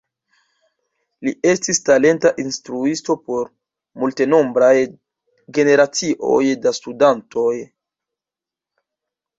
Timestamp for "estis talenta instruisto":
1.49-3.17